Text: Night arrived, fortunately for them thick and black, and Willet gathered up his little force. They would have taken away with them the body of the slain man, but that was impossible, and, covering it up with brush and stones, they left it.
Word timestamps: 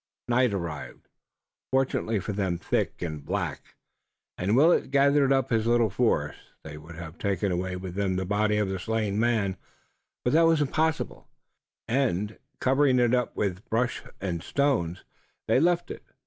Night 0.27 0.51
arrived, 0.51 1.09
fortunately 1.69 2.19
for 2.19 2.33
them 2.33 2.57
thick 2.57 3.03
and 3.03 3.23
black, 3.23 3.75
and 4.35 4.55
Willet 4.57 4.89
gathered 4.89 5.31
up 5.31 5.51
his 5.51 5.67
little 5.67 5.91
force. 5.91 6.35
They 6.63 6.75
would 6.75 6.95
have 6.95 7.19
taken 7.19 7.51
away 7.51 7.75
with 7.75 7.93
them 7.93 8.15
the 8.15 8.25
body 8.25 8.57
of 8.57 8.67
the 8.67 8.79
slain 8.79 9.19
man, 9.19 9.57
but 10.25 10.33
that 10.33 10.47
was 10.47 10.59
impossible, 10.59 11.27
and, 11.87 12.39
covering 12.59 12.97
it 12.97 13.13
up 13.13 13.35
with 13.35 13.69
brush 13.69 14.01
and 14.19 14.41
stones, 14.41 15.03
they 15.47 15.59
left 15.59 15.91
it. 15.91 16.01